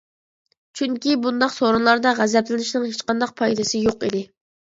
[0.79, 4.23] چۈنكى بۇنداق سورۇنلاردا غەزەپلىنىشنىڭ ھېچقانداق پايدىسى يوق ئىدى.